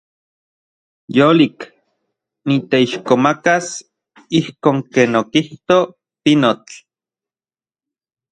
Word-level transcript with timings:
Yolik. 1.17 1.59
Niteixkomakas 2.47 3.67
ijkon 4.39 4.77
ken 4.93 5.11
okijto 5.21 5.77
pinotl. 6.21 6.73